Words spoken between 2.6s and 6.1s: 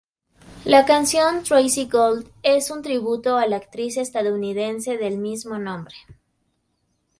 un tributo a la actriz estadounidense del mismo nombre.